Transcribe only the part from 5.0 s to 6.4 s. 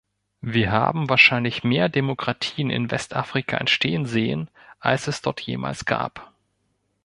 es dort jemals gab.